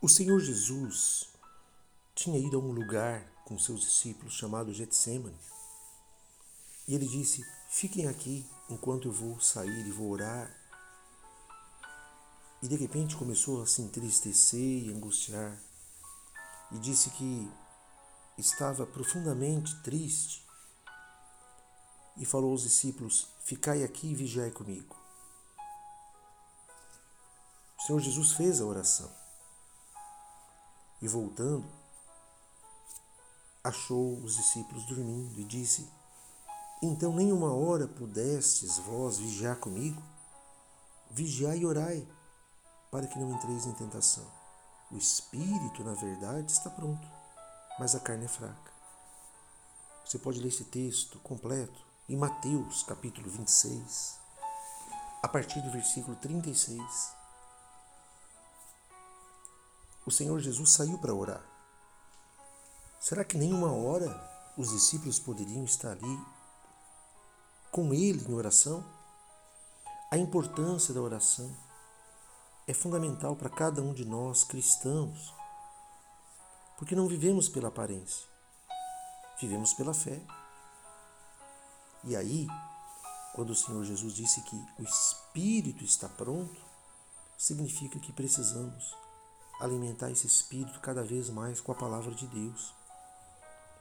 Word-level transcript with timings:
O 0.00 0.08
Senhor 0.08 0.38
Jesus 0.38 1.26
tinha 2.14 2.38
ido 2.38 2.56
a 2.56 2.60
um 2.60 2.70
lugar 2.70 3.28
com 3.44 3.58
seus 3.58 3.80
discípulos 3.80 4.32
chamado 4.32 4.72
Getsemane. 4.72 5.36
E 6.86 6.94
ele 6.94 7.08
disse: 7.08 7.44
Fiquem 7.68 8.06
aqui 8.06 8.48
enquanto 8.70 9.08
eu 9.08 9.12
vou 9.12 9.40
sair 9.40 9.84
e 9.84 9.90
vou 9.90 10.08
orar. 10.10 10.56
E 12.62 12.68
de 12.68 12.76
repente 12.76 13.16
começou 13.16 13.60
a 13.60 13.66
se 13.66 13.82
entristecer 13.82 14.86
e 14.86 14.92
angustiar. 14.92 15.60
E 16.70 16.78
disse 16.78 17.10
que 17.10 17.50
estava 18.38 18.86
profundamente 18.86 19.82
triste. 19.82 20.46
E 22.16 22.24
falou 22.24 22.52
aos 22.52 22.62
discípulos: 22.62 23.26
Ficai 23.42 23.82
aqui 23.82 24.12
e 24.12 24.14
vigiai 24.14 24.52
comigo. 24.52 24.96
O 27.76 27.82
Senhor 27.82 27.98
Jesus 27.98 28.30
fez 28.30 28.60
a 28.60 28.64
oração. 28.64 29.27
E 31.00 31.06
voltando, 31.06 31.64
achou 33.62 34.16
os 34.18 34.36
discípulos 34.36 34.84
dormindo 34.86 35.38
e 35.38 35.44
disse: 35.44 35.88
Então 36.82 37.12
nem 37.12 37.32
uma 37.32 37.52
hora 37.52 37.86
pudestes 37.86 38.78
vós 38.78 39.18
vigiar 39.18 39.56
comigo? 39.56 40.02
Vigiai 41.10 41.58
e 41.58 41.66
orai, 41.66 42.06
para 42.90 43.06
que 43.06 43.18
não 43.18 43.32
entreis 43.32 43.66
em 43.66 43.72
tentação. 43.72 44.26
O 44.90 44.96
espírito, 44.96 45.84
na 45.84 45.94
verdade, 45.94 46.50
está 46.50 46.68
pronto, 46.68 47.06
mas 47.78 47.94
a 47.94 48.00
carne 48.00 48.24
é 48.24 48.28
fraca. 48.28 48.72
Você 50.04 50.18
pode 50.18 50.40
ler 50.40 50.48
esse 50.48 50.64
texto 50.64 51.18
completo 51.20 51.86
em 52.08 52.16
Mateus, 52.16 52.82
capítulo 52.82 53.30
26, 53.30 54.18
a 55.22 55.28
partir 55.28 55.60
do 55.60 55.70
versículo 55.70 56.16
36 56.16 57.17
o 60.08 60.10
Senhor 60.10 60.40
Jesus 60.40 60.70
saiu 60.70 60.98
para 60.98 61.14
orar. 61.14 61.44
Será 62.98 63.22
que 63.24 63.36
nenhuma 63.36 63.70
hora 63.70 64.08
os 64.56 64.70
discípulos 64.70 65.18
poderiam 65.18 65.64
estar 65.64 65.92
ali 65.92 66.26
com 67.70 67.92
ele 67.92 68.24
em 68.26 68.34
oração? 68.34 68.82
A 70.10 70.16
importância 70.16 70.94
da 70.94 71.02
oração 71.02 71.54
é 72.66 72.72
fundamental 72.72 73.36
para 73.36 73.50
cada 73.50 73.82
um 73.82 73.92
de 73.92 74.06
nós 74.06 74.44
cristãos, 74.44 75.34
porque 76.78 76.96
não 76.96 77.06
vivemos 77.06 77.46
pela 77.46 77.68
aparência, 77.68 78.26
vivemos 79.38 79.74
pela 79.74 79.92
fé. 79.92 80.22
E 82.04 82.16
aí, 82.16 82.46
quando 83.34 83.50
o 83.50 83.54
Senhor 83.54 83.84
Jesus 83.84 84.14
disse 84.14 84.40
que 84.40 84.56
o 84.78 84.82
Espírito 84.82 85.84
está 85.84 86.08
pronto, 86.08 86.58
significa 87.36 88.00
que 88.00 88.10
precisamos 88.10 88.96
alimentar 89.60 90.10
esse 90.10 90.26
espírito 90.26 90.80
cada 90.80 91.02
vez 91.02 91.28
mais 91.30 91.60
com 91.60 91.72
a 91.72 91.74
palavra 91.74 92.14
de 92.14 92.26
Deus. 92.26 92.74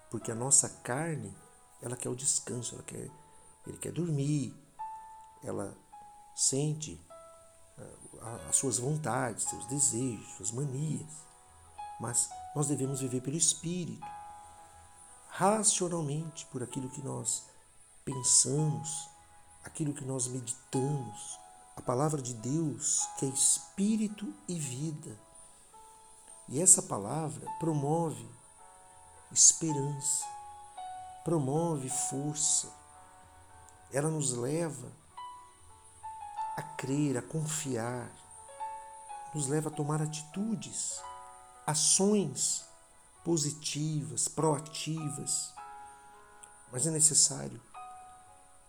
Porque 0.09 0.31
a 0.31 0.35
nossa 0.35 0.69
carne, 0.69 1.35
ela 1.81 1.95
quer 1.95 2.09
o 2.09 2.15
descanso, 2.15 2.75
ela 2.75 2.83
quer, 2.83 3.09
ele 3.65 3.77
quer 3.77 3.91
dormir, 3.91 4.55
ela 5.43 5.75
sente 6.35 6.99
uh, 7.77 8.47
as 8.49 8.55
suas 8.55 8.77
vontades, 8.79 9.43
seus 9.43 9.65
desejos, 9.67 10.35
suas 10.37 10.51
manias. 10.51 11.11
Mas 11.99 12.29
nós 12.55 12.67
devemos 12.67 13.01
viver 13.01 13.21
pelo 13.21 13.35
espírito, 13.35 14.05
racionalmente, 15.29 16.45
por 16.47 16.63
aquilo 16.63 16.89
que 16.89 17.01
nós 17.01 17.43
pensamos, 18.05 19.09
aquilo 19.63 19.93
que 19.93 20.05
nós 20.05 20.27
meditamos. 20.27 21.39
A 21.75 21.81
palavra 21.81 22.21
de 22.21 22.33
Deus, 22.33 23.07
que 23.19 23.25
é 23.25 23.29
espírito 23.29 24.33
e 24.47 24.57
vida. 24.57 25.26
E 26.49 26.61
essa 26.61 26.81
palavra 26.81 27.45
promove 27.59 28.25
esperança, 29.31 30.25
promove 31.23 31.89
força. 31.89 32.71
Ela 33.91 34.09
nos 34.09 34.31
leva 34.31 34.91
a 36.55 36.61
crer, 36.61 37.17
a 37.17 37.21
confiar, 37.21 38.09
nos 39.33 39.47
leva 39.47 39.69
a 39.69 39.71
tomar 39.71 40.01
atitudes, 40.01 41.01
ações 41.65 42.65
positivas, 43.25 44.29
proativas. 44.29 45.53
Mas 46.71 46.87
é 46.87 46.91
necessário 46.91 47.61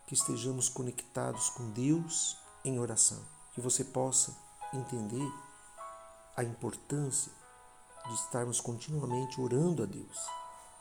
que 0.07 0.15
estejamos 0.15 0.69
conectados 0.69 1.51
com 1.51 1.71
Deus 1.71 2.37
em 2.65 2.81
oração, 2.81 3.25
que 3.53 3.61
você 3.61 3.85
possa 3.85 4.37
entender 4.73 5.33
a 6.37 6.43
importância 6.43 7.33
de 8.09 8.15
estarmos 8.15 8.61
continuamente 8.61 9.41
orando 9.41 9.83
a 9.83 9.87
Deus. 9.87 10.27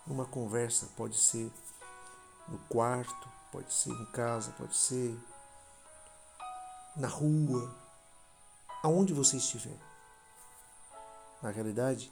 Uma 0.05 0.25
conversa 0.25 0.87
pode 0.95 1.17
ser 1.17 1.51
no 2.47 2.57
quarto, 2.69 3.29
pode 3.51 3.73
ser 3.73 3.91
em 3.91 4.05
casa, 4.07 4.51
pode 4.51 4.75
ser 4.75 5.19
na 6.95 7.07
rua, 7.07 7.75
aonde 8.81 9.13
você 9.13 9.37
estiver. 9.37 9.77
Na 11.41 11.51
realidade, 11.51 12.11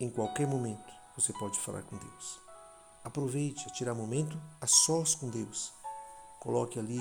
em 0.00 0.10
qualquer 0.10 0.46
momento 0.46 0.92
você 1.16 1.32
pode 1.32 1.58
falar 1.58 1.82
com 1.82 1.96
Deus. 1.96 2.40
Aproveite 3.04 3.66
a 3.68 3.72
tirar 3.72 3.94
momento 3.94 4.40
a 4.60 4.66
sós 4.66 5.14
com 5.14 5.30
Deus. 5.30 5.72
Coloque 6.40 6.78
ali 6.78 7.00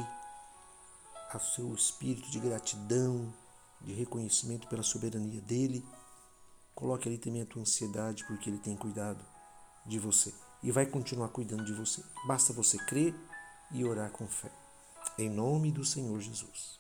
o 1.34 1.40
seu 1.40 1.74
espírito 1.74 2.30
de 2.30 2.40
gratidão, 2.40 3.34
de 3.82 3.94
reconhecimento 3.94 4.68
pela 4.68 4.82
soberania 4.82 5.42
dele 5.42 5.86
Coloque 6.78 7.10
ali 7.10 7.18
também 7.18 7.42
a 7.42 7.46
tua 7.48 7.64
ansiedade, 7.64 8.24
porque 8.26 8.52
Ele 8.52 8.60
tem 8.60 8.78
cuidado 8.78 9.26
de 9.84 9.98
você 9.98 10.32
e 10.62 10.72
vai 10.72 10.86
continuar 10.86 11.30
cuidando 11.30 11.66
de 11.66 11.74
você. 11.74 12.04
Basta 12.28 12.54
você 12.54 12.78
crer 12.78 13.16
e 13.72 13.84
orar 13.84 14.12
com 14.12 14.28
fé. 14.28 14.52
Em 15.18 15.28
nome 15.28 15.72
do 15.72 15.84
Senhor 15.84 16.20
Jesus. 16.20 16.77